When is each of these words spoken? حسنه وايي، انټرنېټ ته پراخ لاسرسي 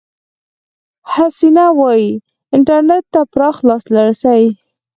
حسنه 1.13 1.65
وايي، 1.79 2.11
انټرنېټ 2.55 3.03
ته 3.13 3.21
پراخ 3.33 3.57
لاسرسي 3.67 4.43